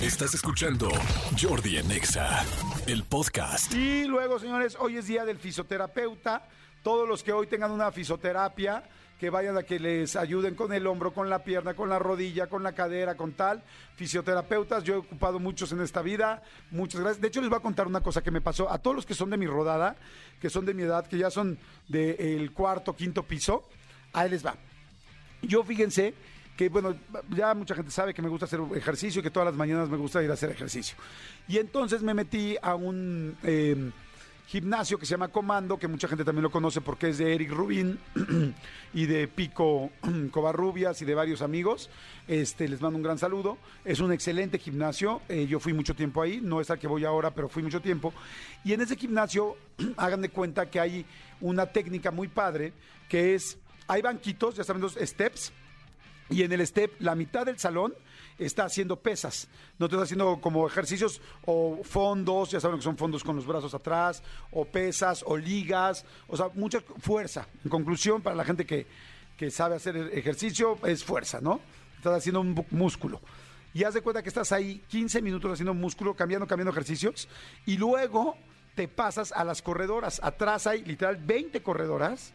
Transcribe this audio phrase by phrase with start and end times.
[0.00, 0.88] Estás escuchando
[1.40, 2.44] Jordi en Exa,
[2.86, 3.74] el podcast.
[3.74, 6.46] Y luego, señores, hoy es día del fisioterapeuta.
[6.84, 8.84] Todos los que hoy tengan una fisioterapia,
[9.18, 12.46] que vayan a que les ayuden con el hombro, con la pierna, con la rodilla,
[12.46, 13.64] con la cadera, con tal.
[13.96, 16.44] Fisioterapeutas, yo he ocupado muchos en esta vida.
[16.70, 17.20] Muchas gracias.
[17.20, 19.14] De hecho, les voy a contar una cosa que me pasó a todos los que
[19.14, 19.96] son de mi rodada,
[20.40, 21.58] que son de mi edad, que ya son
[21.88, 23.68] del cuarto, quinto piso.
[24.12, 24.54] Ahí les va.
[25.42, 26.14] Yo fíjense
[26.58, 26.92] que bueno,
[27.30, 29.96] ya mucha gente sabe que me gusta hacer ejercicio y que todas las mañanas me
[29.96, 30.96] gusta ir a hacer ejercicio.
[31.46, 33.92] Y entonces me metí a un eh,
[34.48, 37.52] gimnasio que se llama Comando, que mucha gente también lo conoce porque es de Eric
[37.52, 38.00] Rubin
[38.92, 39.92] y de Pico
[40.32, 41.90] Covarrubias y de varios amigos.
[42.26, 43.56] Este, les mando un gran saludo.
[43.84, 45.22] Es un excelente gimnasio.
[45.28, 47.80] eh, yo fui mucho tiempo ahí, no es al que voy ahora, pero fui mucho
[47.80, 48.12] tiempo.
[48.64, 49.56] Y en ese gimnasio,
[49.96, 51.06] hagan de cuenta que hay
[51.40, 52.72] una técnica muy padre
[53.08, 55.52] que es, hay banquitos, ya saben, los steps
[56.30, 57.94] y en el step, la mitad del salón
[58.38, 59.48] está haciendo pesas.
[59.78, 63.46] No te está haciendo como ejercicios o fondos, ya saben que son fondos con los
[63.46, 64.22] brazos atrás,
[64.52, 67.48] o pesas, o ligas, o sea, mucha fuerza.
[67.64, 68.86] En conclusión, para la gente que,
[69.36, 71.60] que sabe hacer ejercicio, es fuerza, ¿no?
[71.96, 73.20] Estás haciendo un músculo.
[73.74, 77.28] Y haz de cuenta que estás ahí 15 minutos haciendo músculo, cambiando, cambiando ejercicios,
[77.66, 78.36] y luego
[78.74, 80.20] te pasas a las corredoras.
[80.22, 82.32] Atrás hay literal 20 corredoras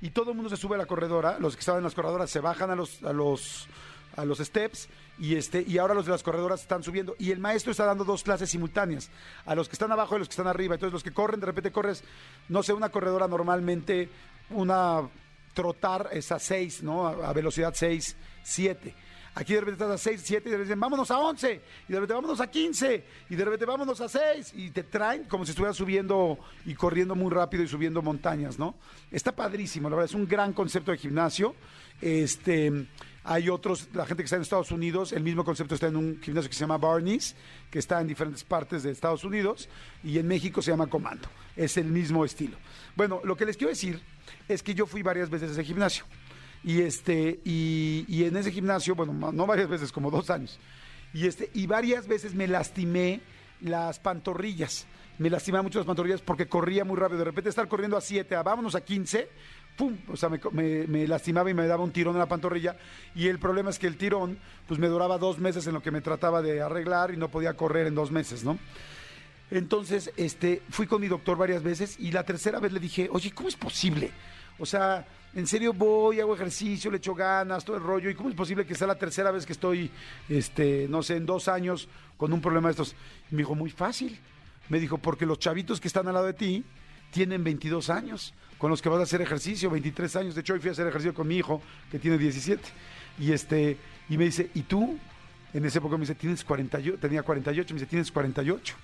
[0.00, 2.30] y todo el mundo se sube a la corredora, los que estaban en las corredoras
[2.30, 3.68] se bajan a los a los
[4.16, 7.38] a los steps y este y ahora los de las corredoras están subiendo y el
[7.38, 9.10] maestro está dando dos clases simultáneas
[9.46, 10.74] a los que están abajo y a los que están arriba.
[10.74, 12.02] Entonces los que corren de repente corres
[12.48, 14.08] no sé, una corredora normalmente
[14.50, 15.08] una
[15.54, 17.06] trotar es a 6, ¿no?
[17.06, 18.94] A, velocidad 6, 7.
[19.34, 21.92] Aquí de repente estás a 6, 7 y de repente dicen, vámonos a 11, y
[21.92, 25.44] de repente vámonos a 15, y de repente vámonos a 6, y te traen como
[25.44, 28.74] si estuvieras subiendo y corriendo muy rápido y subiendo montañas, ¿no?
[29.10, 31.54] Está padrísimo, la verdad, es un gran concepto de gimnasio.
[32.00, 32.86] Este,
[33.22, 36.20] hay otros, la gente que está en Estados Unidos, el mismo concepto está en un
[36.20, 37.36] gimnasio que se llama Barney's,
[37.70, 39.68] que está en diferentes partes de Estados Unidos,
[40.02, 41.28] y en México se llama Comando.
[41.54, 42.56] Es el mismo estilo.
[42.96, 44.00] Bueno, lo que les quiero decir
[44.48, 46.04] es que yo fui varias veces a ese gimnasio.
[46.62, 50.58] Y este, y, y en ese gimnasio, bueno, no varias veces, como dos años.
[51.14, 53.20] Y este, y varias veces me lastimé
[53.62, 54.86] las pantorrillas.
[55.18, 57.18] Me lastimaba mucho las pantorrillas porque corría muy rápido.
[57.18, 59.28] De repente estar corriendo a 7, a vámonos a 15,
[59.76, 59.96] ¡pum!
[60.08, 62.76] O sea, me, me- me lastimaba y me daba un tirón en la pantorrilla.
[63.14, 64.38] Y el problema es que el tirón,
[64.68, 67.54] pues me duraba dos meses en lo que me trataba de arreglar y no podía
[67.54, 68.58] correr en dos meses, ¿no?
[69.50, 73.32] Entonces, este, fui con mi doctor varias veces y la tercera vez le dije, oye,
[73.32, 74.12] ¿cómo es posible?
[74.58, 78.28] O sea, en serio voy, hago ejercicio, le echo ganas, todo el rollo, ¿y cómo
[78.28, 79.90] es posible que sea la tercera vez que estoy,
[80.28, 82.96] este, no sé, en dos años con un problema de estos?
[83.30, 84.18] Me dijo, muy fácil.
[84.68, 86.64] Me dijo, porque los chavitos que están al lado de ti
[87.10, 90.34] tienen 22 años, con los que vas a hacer ejercicio, 23 años.
[90.34, 92.62] De hecho, hoy fui a hacer ejercicio con mi hijo, que tiene 17.
[93.18, 93.76] Y este,
[94.08, 94.98] y me dice, ¿y tú?
[95.52, 98.76] En esa época me dice, tienes 48, tenía 48, me dice, tienes 48.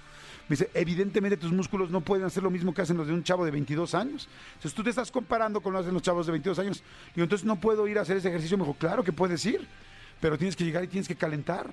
[0.49, 3.25] Me dice, evidentemente tus músculos no pueden hacer lo mismo que hacen los de un
[3.25, 4.29] chavo de 22 años.
[4.55, 6.83] Entonces tú te estás comparando con lo que hacen los chavos de 22 años.
[7.15, 8.57] Digo, entonces no puedo ir a hacer ese ejercicio.
[8.57, 9.67] Me dijo, claro que puedes ir,
[10.21, 11.69] pero tienes que llegar y tienes que calentar.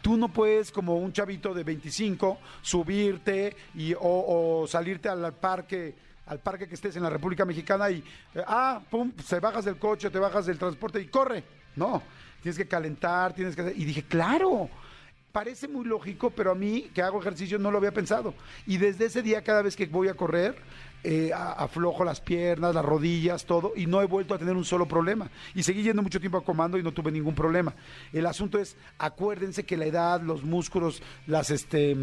[0.00, 5.94] Tú no puedes, como un chavito de 25, subirte y, o, salirte al parque
[6.26, 8.02] al parque que estés en la República Mexicana y,
[8.46, 11.44] ah, pum, te bajas del coche, te bajas del transporte y corre.
[11.76, 12.02] No,
[12.40, 13.74] tienes que calentar, tienes que.
[13.76, 14.70] Y dije, claro,
[15.34, 18.34] parece muy lógico, pero a mí que hago ejercicio no lo había pensado.
[18.68, 20.54] Y desde ese día, cada vez que voy a correr,
[21.02, 24.86] eh, aflojo las piernas, las rodillas, todo, y no he vuelto a tener un solo
[24.86, 25.28] problema.
[25.52, 27.74] Y seguí yendo mucho tiempo a comando y no tuve ningún problema.
[28.12, 31.96] El asunto es, acuérdense que la edad, los músculos, las este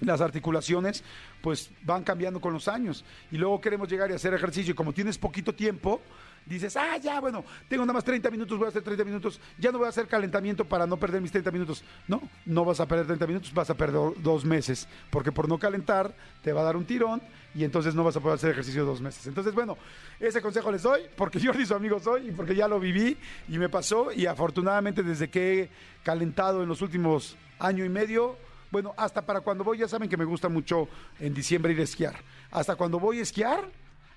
[0.00, 1.02] las articulaciones
[1.40, 3.02] pues van cambiando con los años
[3.32, 6.02] y luego queremos llegar y hacer ejercicio y como tienes poquito tiempo
[6.46, 9.72] dices, ah, ya, bueno, tengo nada más 30 minutos, voy a hacer 30 minutos, ya
[9.72, 11.84] no voy a hacer calentamiento para no perder mis 30 minutos.
[12.08, 15.58] No, no vas a perder 30 minutos, vas a perder dos meses, porque por no
[15.58, 17.20] calentar te va a dar un tirón
[17.54, 19.26] y entonces no vas a poder hacer ejercicio dos meses.
[19.26, 19.76] Entonces, bueno,
[20.20, 23.16] ese consejo les doy, porque Jordi su amigo soy y porque ya lo viví
[23.48, 25.70] y me pasó y afortunadamente desde que he
[26.04, 28.36] calentado en los últimos año y medio,
[28.70, 30.88] bueno, hasta para cuando voy, ya saben que me gusta mucho
[31.18, 32.16] en diciembre ir a esquiar.
[32.50, 33.64] Hasta cuando voy a esquiar,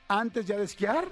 [0.07, 1.05] antes ya de esquiar,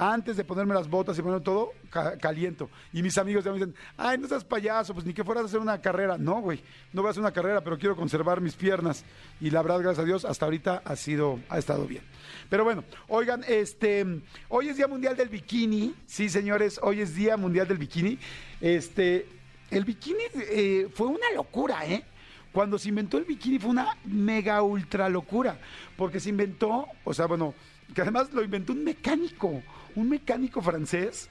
[0.00, 2.70] Antes de ponerme las botas y ponerme todo, ca- caliento.
[2.92, 5.46] Y mis amigos ya me dicen, ay, no seas payaso, pues ni que fueras a
[5.46, 6.16] hacer una carrera.
[6.16, 6.62] No, güey,
[6.92, 9.04] no voy a hacer una carrera, pero quiero conservar mis piernas.
[9.40, 12.02] Y la verdad, gracias a Dios, hasta ahorita ha sido, ha estado bien.
[12.48, 14.06] Pero bueno, oigan, este,
[14.48, 15.94] hoy es Día Mundial del Bikini.
[16.06, 18.18] Sí, señores, hoy es Día Mundial del Bikini.
[18.60, 19.26] Este,
[19.70, 22.04] el bikini eh, fue una locura, ¿eh?
[22.52, 25.58] Cuando se inventó el bikini fue una mega ultra locura,
[25.96, 27.52] porque se inventó, o sea, bueno,
[27.94, 29.62] que además lo inventó un mecánico,
[29.94, 31.28] un mecánico francés.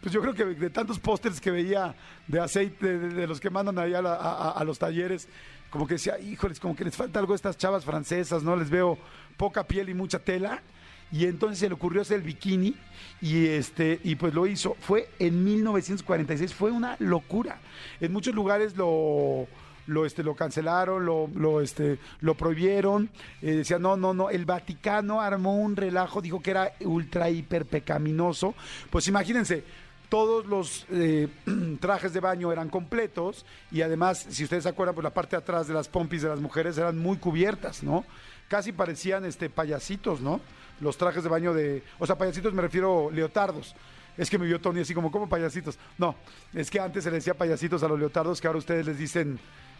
[0.00, 1.94] Pues yo creo que de tantos pósters que veía
[2.28, 5.28] de aceite, de, los que mandan allá a los talleres,
[5.70, 8.54] como que decía, híjoles, como que les falta algo a estas chavas francesas, ¿no?
[8.54, 8.98] Les veo
[9.36, 10.62] poca piel y mucha tela.
[11.10, 12.76] Y entonces se le ocurrió hacer el bikini
[13.20, 14.76] y este y pues lo hizo.
[14.80, 17.58] Fue en 1946, fue una locura.
[18.00, 19.48] En muchos lugares lo
[19.86, 23.10] lo este lo cancelaron, lo lo este lo prohibieron,
[23.42, 27.66] eh, decían no, no, no, el Vaticano armó un relajo, dijo que era ultra hiper
[27.66, 28.54] pecaminoso.
[28.90, 29.64] Pues imagínense,
[30.08, 31.28] todos los eh,
[31.80, 35.42] trajes de baño eran completos y además, si ustedes se acuerdan, pues la parte de
[35.42, 38.04] atrás de las pompis de las mujeres eran muy cubiertas, ¿no?
[38.48, 40.40] Casi parecían este payasitos, ¿no?
[40.80, 43.74] Los trajes de baño de, o sea, payasitos me refiero leotardos.
[44.16, 45.78] Es que me vio Tony así como, ¿cómo payasitos?
[45.98, 46.14] No,
[46.52, 49.38] es que antes se le decía payasitos a los leotardos, que ahora ustedes les dicen,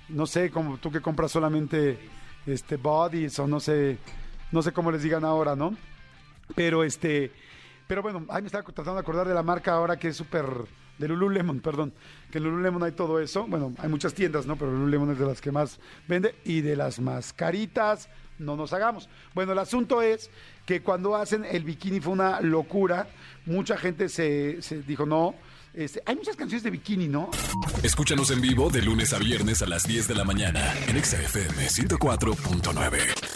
[0.08, 1.98] no sé, como tú que compras solamente
[2.46, 3.98] este bodies o no sé,
[4.50, 5.76] no sé cómo les digan ahora, ¿no?
[6.54, 7.32] Pero este,
[7.86, 10.44] pero bueno, ahí me estaba tratando de acordar de la marca ahora que es súper
[10.98, 11.92] de Lululemon, perdón,
[12.30, 13.46] que en Lululemon hay todo eso.
[13.46, 14.56] Bueno, hay muchas tiendas, ¿no?
[14.56, 18.08] Pero Lululemon es de las que más vende y de las más caritas,
[18.38, 19.08] no nos hagamos.
[19.34, 20.30] Bueno, el asunto es
[20.66, 23.08] que cuando hacen el bikini fue una locura.
[23.46, 25.34] Mucha gente se, se dijo, no.
[25.74, 27.30] Este, hay muchas canciones de bikini, ¿no?
[27.82, 31.20] Escúchanos en vivo de lunes a viernes a las 10 de la mañana en Exa
[31.20, 33.33] FM 104.9.